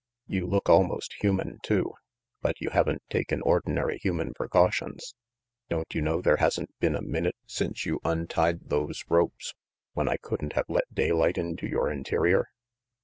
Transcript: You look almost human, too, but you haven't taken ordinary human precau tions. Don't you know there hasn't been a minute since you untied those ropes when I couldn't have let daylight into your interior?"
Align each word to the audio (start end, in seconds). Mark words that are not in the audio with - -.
You 0.25 0.47
look 0.47 0.67
almost 0.67 1.13
human, 1.21 1.59
too, 1.61 1.93
but 2.41 2.59
you 2.59 2.71
haven't 2.71 3.03
taken 3.11 3.39
ordinary 3.43 3.99
human 3.99 4.33
precau 4.33 4.71
tions. 4.71 5.13
Don't 5.69 5.93
you 5.93 6.01
know 6.01 6.21
there 6.23 6.37
hasn't 6.37 6.71
been 6.79 6.95
a 6.95 7.03
minute 7.03 7.35
since 7.45 7.85
you 7.85 7.99
untied 8.03 8.69
those 8.69 9.05
ropes 9.09 9.53
when 9.93 10.09
I 10.09 10.17
couldn't 10.17 10.53
have 10.53 10.65
let 10.67 10.91
daylight 10.91 11.37
into 11.37 11.67
your 11.67 11.87
interior?" 11.91 12.47